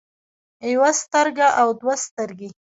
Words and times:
يوه 0.71 0.91
سترګه 1.01 1.47
او 1.61 1.67
دوه 1.79 1.95
سترګې 2.05 2.49